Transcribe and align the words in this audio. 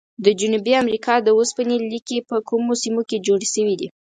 د 0.25 0.27
جنوبي 0.39 0.73
امریکا 0.83 1.13
د 1.21 1.27
اوسپنې 1.37 1.77
لیکي 1.91 2.19
په 2.29 2.35
کومو 2.49 2.71
سیمو 2.83 3.01
کې 3.09 3.23
جوړې 3.27 3.47
شوي 3.53 3.75
دي؟ 3.79 3.87